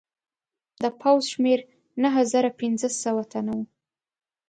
د 0.81 0.83
پوځ 0.99 1.23
شمېر 1.33 1.59
نهه 2.03 2.21
زره 2.31 2.49
پنځه 2.59 2.87
سوه 3.03 3.23
تنه 3.31 3.53
وو. 3.57 3.65